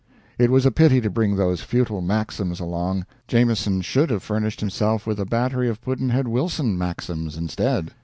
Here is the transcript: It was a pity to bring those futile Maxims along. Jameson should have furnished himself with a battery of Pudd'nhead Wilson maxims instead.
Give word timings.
It 0.39 0.49
was 0.49 0.65
a 0.65 0.71
pity 0.71 0.99
to 0.99 1.11
bring 1.11 1.35
those 1.35 1.61
futile 1.61 2.01
Maxims 2.01 2.59
along. 2.59 3.05
Jameson 3.27 3.81
should 3.81 4.09
have 4.09 4.23
furnished 4.23 4.59
himself 4.59 5.05
with 5.05 5.19
a 5.19 5.25
battery 5.27 5.69
of 5.69 5.79
Pudd'nhead 5.79 6.27
Wilson 6.27 6.75
maxims 6.75 7.37
instead. 7.37 7.91